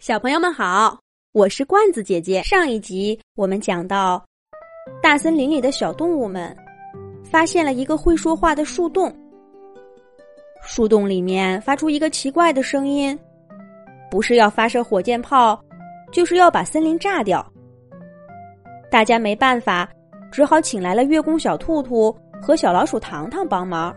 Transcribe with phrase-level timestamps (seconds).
[0.00, 0.98] 小朋友们好，
[1.32, 2.42] 我是罐子姐姐。
[2.42, 4.24] 上一集我们讲到，
[5.02, 6.56] 大森林里的小动物们
[7.22, 9.14] 发现了一个会说话的树洞，
[10.62, 13.16] 树洞里面发出一个奇怪的声音，
[14.10, 15.62] 不是要发射火箭炮，
[16.10, 17.46] 就是要把森林炸掉。
[18.90, 19.86] 大家没办法，
[20.32, 22.10] 只好请来了月宫小兔兔
[22.40, 23.94] 和小老鼠糖糖帮忙。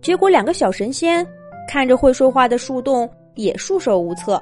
[0.00, 1.26] 结果两个小神仙
[1.68, 3.06] 看着会说话的树洞。
[3.42, 4.40] 也束手无策。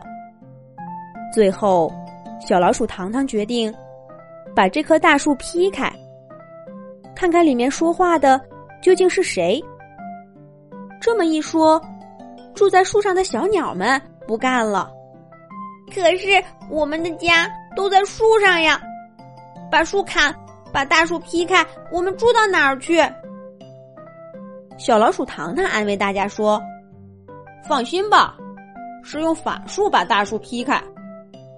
[1.33, 1.93] 最后，
[2.41, 3.75] 小老鼠糖糖决定
[4.55, 5.91] 把这棵大树劈开，
[7.15, 8.41] 看看里面说话的
[8.83, 9.63] 究竟是谁。
[11.01, 11.81] 这么一说，
[12.55, 14.91] 住在树上的小鸟们不干了。
[15.95, 18.81] 可是我们的家都在树上呀！
[19.71, 20.35] 把树砍，
[20.73, 23.01] 把大树劈开，我们住到哪儿去？
[24.79, 26.61] 小老鼠糖糖安慰大家说
[27.69, 28.37] ：“放心吧。”
[29.03, 30.83] 是用法术把大树劈开，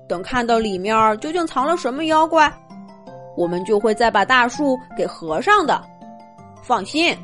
[0.09, 2.53] 等看到里面究竟藏了什么妖怪，
[3.37, 5.83] 我们就会再把大树给合上的。
[6.63, 7.17] 放心，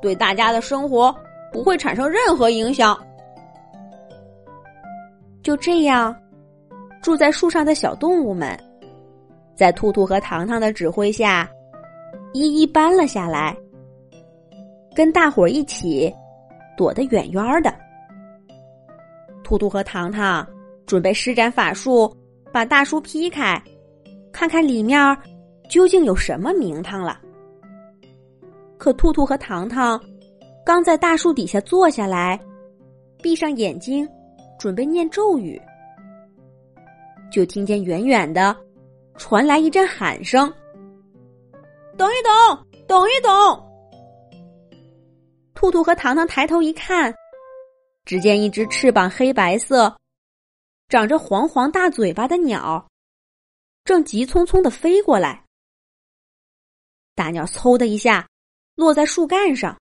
[0.00, 1.14] 对大家的生活
[1.52, 2.98] 不会产生任何影响。
[5.42, 6.14] 就这样，
[7.02, 8.58] 住在树上的小动物们，
[9.54, 11.48] 在兔兔和糖糖的指挥下，
[12.32, 13.56] 一一搬了下来，
[14.94, 16.12] 跟大伙儿一起
[16.76, 17.72] 躲得远远的。
[19.50, 20.46] 兔兔和糖糖
[20.86, 22.08] 准备施展法术，
[22.52, 23.60] 把大树劈开，
[24.30, 25.18] 看看里面
[25.68, 27.20] 究竟有什么名堂了。
[28.78, 30.00] 可兔兔和糖糖
[30.64, 32.38] 刚在大树底下坐下来，
[33.20, 34.08] 闭上眼睛
[34.56, 35.60] 准备念咒语，
[37.28, 38.56] 就听见远远的
[39.16, 40.48] 传来一阵喊声
[41.98, 43.60] ：“等一等，等一等！”
[45.54, 47.12] 兔兔和糖糖抬头一看。
[48.04, 49.96] 只见一只翅膀黑白色、
[50.88, 52.90] 长着黄黄大嘴巴的鸟，
[53.84, 55.44] 正急匆匆的飞过来。
[57.14, 58.28] 大鸟嗖的一下
[58.74, 59.78] 落在树干上，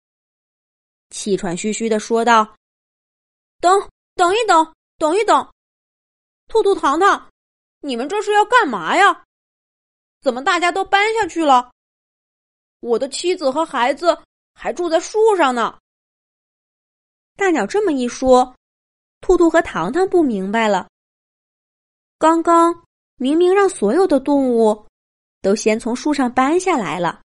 [1.10, 2.56] 气喘吁吁的说道
[3.60, 5.52] ：“等等一等，等一等，
[6.48, 7.30] 兔兔糖糖，
[7.82, 9.26] 你们这是要干嘛呀？
[10.22, 11.72] 怎么大家都搬下去了？
[12.80, 14.18] 我的妻子和孩子
[14.54, 15.80] 还住在树上呢。”
[17.36, 18.56] 大鸟这么一说，
[19.22, 20.88] 兔兔和糖糖不明白了。
[22.18, 22.86] 刚刚
[23.16, 24.86] 明明让所有的动物
[25.42, 27.22] 都先从树上搬下来了，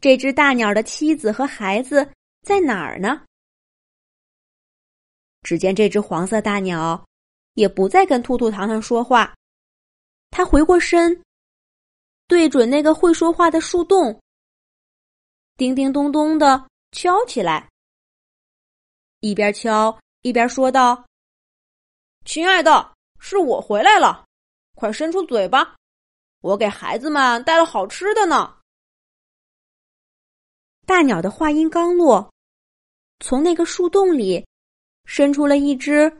[0.00, 2.08] 这只大鸟的妻子和孩子
[2.42, 3.22] 在哪儿呢？
[5.42, 7.04] 只见这只黄色大鸟
[7.54, 9.34] 也不再跟兔兔糖糖说话，
[10.30, 11.20] 它回过身，
[12.28, 14.22] 对准那个会说话的树洞，
[15.56, 17.68] 叮叮咚咚的敲起来。
[19.22, 21.06] 一边敲一边说道
[22.26, 24.26] ：“亲爱的，是我回来了，
[24.74, 25.76] 快伸出嘴巴，
[26.40, 28.58] 我给孩子们带了好吃的呢。”
[30.84, 32.32] 大鸟的话音刚落，
[33.20, 34.44] 从那个树洞里
[35.04, 36.18] 伸出了一只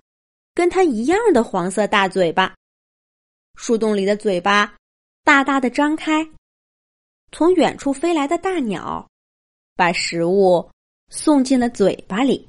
[0.54, 2.54] 跟它一样的黄色大嘴巴。
[3.56, 4.76] 树洞里的嘴巴
[5.24, 6.24] 大大的张开，
[7.32, 9.04] 从远处飞来的大鸟
[9.74, 10.70] 把食物
[11.08, 12.48] 送进了嘴巴里。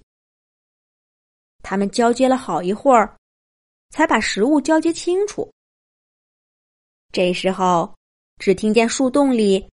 [1.63, 3.17] 他们交接了好一会儿，
[3.89, 5.51] 才把食物交接清楚。
[7.11, 7.95] 这时候，
[8.37, 9.67] 只听见树洞里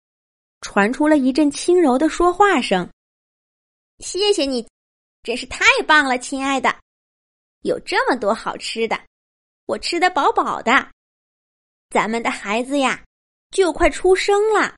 [0.60, 2.88] 传出了一阵轻柔的说话声
[4.04, 4.68] ：“谢谢你，
[5.22, 6.78] 真是太棒了，亲爱的！
[7.62, 9.00] 有这么多好吃的，
[9.66, 10.92] 我吃得饱饱的。
[11.90, 13.02] 咱们的孩子呀，
[13.50, 14.76] 就快出生了。”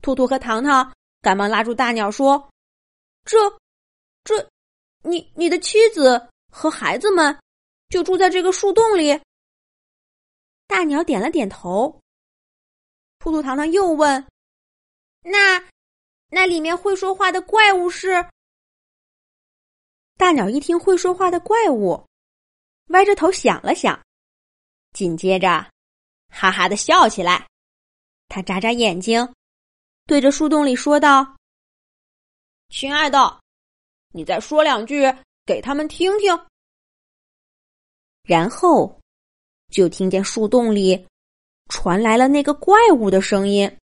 [0.00, 2.50] 兔兔和糖糖赶忙拉住大鸟说
[3.26, 3.36] ：“这，
[4.22, 4.48] 这……”
[5.02, 7.38] 你你的妻子和孩子们
[7.88, 9.20] 就住在这个树洞里。
[10.66, 12.00] 大鸟点了点头。
[13.18, 14.26] 兔兔糖糖又问
[15.22, 15.62] ：“那
[16.28, 18.26] 那里面会说话的怪物是？”
[20.16, 22.06] 大鸟一听会说话的怪物，
[22.88, 24.00] 歪着头想了想，
[24.92, 25.68] 紧接着
[26.28, 27.46] 哈哈的笑起来。
[28.28, 29.34] 他眨眨眼睛，
[30.06, 31.36] 对着树洞里说道
[32.70, 33.41] ：“亲爱的。”
[34.12, 35.04] 你再说两句
[35.46, 36.38] 给他们听听，
[38.22, 39.00] 然后
[39.70, 41.06] 就听见树洞里
[41.68, 43.78] 传来了那个怪物的声音：“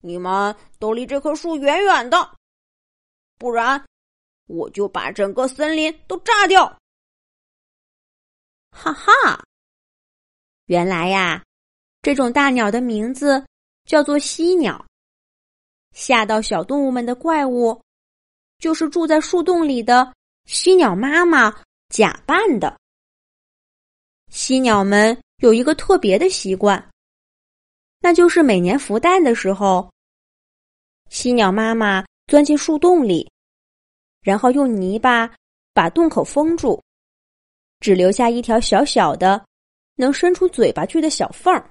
[0.00, 2.36] 你们都离这棵树远远的，
[3.36, 3.84] 不然
[4.46, 6.78] 我就把整个森林都炸掉！”
[8.70, 9.44] 哈哈，
[10.66, 11.44] 原来呀，
[12.02, 13.44] 这种大鸟的名字
[13.84, 14.86] 叫做犀鸟，
[15.92, 17.82] 吓到小动物们的怪物。
[18.58, 20.12] 就是住在树洞里的
[20.46, 21.54] 犀鸟妈妈
[21.88, 22.76] 假扮的。
[24.30, 26.90] 犀鸟们有一个特别的习惯，
[28.00, 29.90] 那就是每年孵蛋的时候，
[31.08, 33.30] 犀鸟妈妈钻进树洞里，
[34.20, 35.34] 然后用泥巴
[35.72, 36.82] 把洞口封住，
[37.80, 39.44] 只留下一条小小的、
[39.94, 41.70] 能伸出嘴巴去的小缝儿。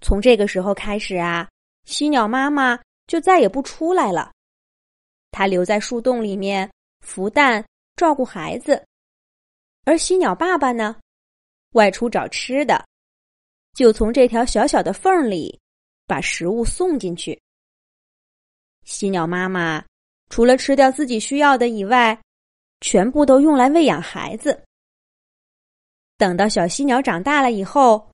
[0.00, 1.48] 从这个时候开始啊，
[1.84, 4.31] 犀鸟妈妈就再也不出来了，
[5.32, 6.70] 它留在树洞里面
[7.04, 7.64] 孵蛋、
[7.96, 8.86] 照顾孩子，
[9.84, 11.00] 而犀鸟爸爸呢，
[11.72, 12.86] 外出找吃的，
[13.74, 15.58] 就从这条小小的缝里
[16.06, 17.36] 把食物送进去。
[18.84, 19.84] 犀鸟妈妈
[20.28, 22.16] 除了吃掉自己需要的以外，
[22.80, 24.62] 全部都用来喂养孩子。
[26.16, 28.08] 等到小犀鸟长大了以后。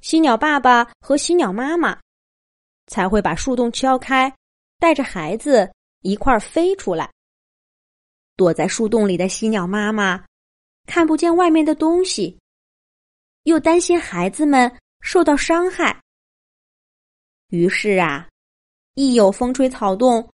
[0.00, 1.98] 犀鸟爸爸和犀鸟妈妈
[2.86, 4.32] 才会把树洞敲开，
[4.78, 5.68] 带着孩子
[6.00, 7.12] 一块儿飞出来。
[8.36, 10.24] 躲在树洞里的犀鸟妈妈
[10.86, 12.38] 看不见外面的东西，
[13.42, 16.00] 又担心孩子们受到伤害，
[17.48, 18.28] 于是啊，
[18.94, 20.30] 一有风吹草动，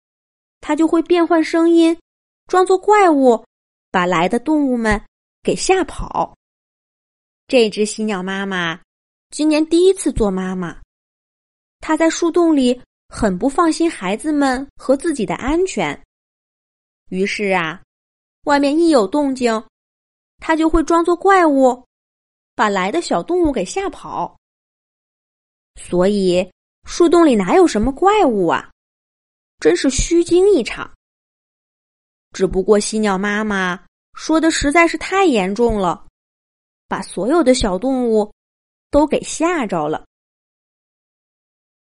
[0.60, 1.98] 它就会变换声音，
[2.46, 3.44] 装作怪物，
[3.90, 5.02] 把来的动物们
[5.42, 6.34] 给吓跑。
[7.46, 8.80] 这只犀鸟妈妈。
[9.30, 10.80] 今年第一次做妈妈，
[11.78, 16.00] 她在树洞里很不放心孩子们和自己的安全。
[17.08, 17.82] 于是啊，
[18.44, 19.62] 外面一有动静，
[20.38, 21.84] 他就会装作怪物，
[22.54, 24.38] 把来的小动物给吓跑。
[25.74, 26.48] 所以
[26.84, 28.70] 树洞里哪有什么怪物啊？
[29.58, 30.90] 真是虚惊一场。
[32.30, 33.84] 只不过犀鸟妈妈
[34.14, 36.06] 说的实在是太严重了，
[36.86, 38.32] 把所有的小动物。
[38.92, 40.04] 都给吓着了。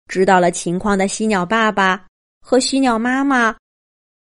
[0.07, 2.05] 知道了情况的犀鸟爸爸
[2.39, 3.55] 和犀鸟妈妈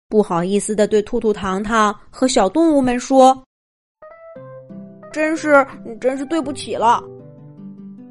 [0.08, 3.36] 不好意思的对兔兔糖糖和小动物们说
[5.12, 5.66] ：“真是，
[6.00, 7.02] 真是对不起了。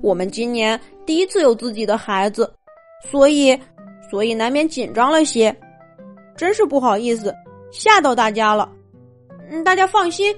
[0.02, 2.54] 我们今年第一次有自己的孩子，
[3.10, 3.58] 所以，
[4.12, 5.56] 所以难免紧张了些。
[6.36, 7.34] 真是不好意思，
[7.72, 8.70] 吓到大家了。
[9.50, 10.36] 嗯，大家放心，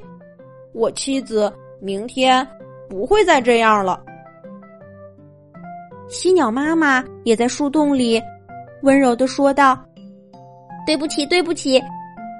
[0.73, 1.51] 我妻子
[1.81, 2.47] 明天
[2.87, 4.03] 不会再这样了。”
[6.07, 8.21] 犀鸟妈妈也在树洞里
[8.83, 9.77] 温柔的说道
[10.85, 11.81] ：“对不起，对不起，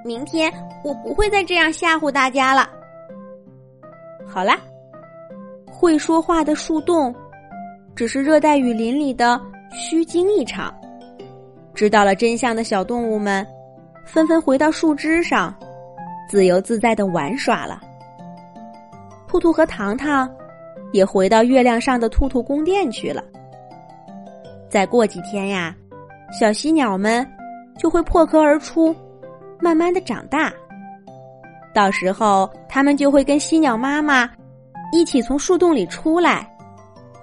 [0.04, 0.52] 明天
[0.84, 2.70] 我不会再这样吓唬大家了。”
[4.26, 4.58] 好啦，
[5.66, 7.14] 会说话的树洞
[7.94, 9.40] 只是热带雨林里的
[9.72, 10.72] 虚惊一场。
[11.74, 13.46] 知道了真相的小动物们
[14.06, 15.54] 纷纷回到树枝上，
[16.28, 17.80] 自由自在的玩耍了。
[19.26, 20.30] 兔兔和糖糖
[20.92, 23.22] 也回到月亮上的兔兔宫殿去了。
[24.68, 25.74] 再过几天呀，
[26.32, 27.26] 小犀鸟们
[27.78, 28.94] 就会破壳而出，
[29.60, 30.52] 慢慢的长大。
[31.74, 34.28] 到时候，它们就会跟犀鸟妈妈
[34.92, 36.50] 一起从树洞里出来，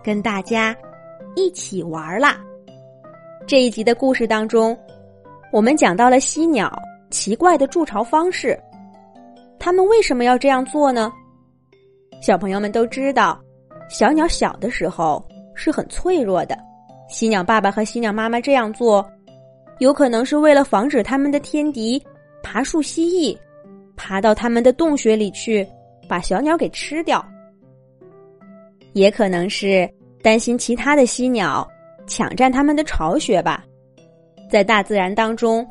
[0.04, 0.76] 跟大家
[1.36, 2.38] 一起玩啦。
[3.46, 4.78] 这一集的故事当中，
[5.52, 6.72] 我们讲到了犀鸟
[7.10, 8.58] 奇怪的筑巢方式，
[9.60, 11.12] 它们为什么要这样做呢？
[12.22, 13.38] 小朋友们都知道，
[13.90, 15.24] 小鸟小的时候
[15.56, 16.58] 是很脆弱的。
[17.08, 19.08] 犀鸟爸爸和犀鸟妈妈这样做，
[19.80, 22.02] 有可能是为了防止他们的天敌
[22.42, 23.38] 爬树蜥蜴
[23.96, 25.68] 爬到他们的洞穴里去，
[26.08, 27.20] 把小鸟给吃掉；
[28.94, 29.88] 也可能是
[30.22, 31.68] 担心其他的犀鸟
[32.08, 33.64] 抢占他们的巢穴吧。
[34.50, 35.68] 在大自然当中，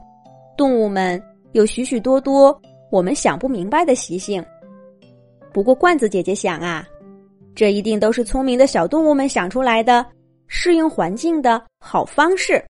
[0.56, 1.20] 动物们
[1.52, 2.56] 有许许多多
[2.90, 4.44] 我们想不明白的习性。
[5.52, 6.86] 不过，罐子姐姐想啊，
[7.54, 10.04] 这一定都是聪明的小动物们想出来的。
[10.54, 12.60] 适应环境的好方式。